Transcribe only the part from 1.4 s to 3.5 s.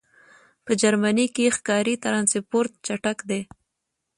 ښکاری ټرانسپورټ چټک دی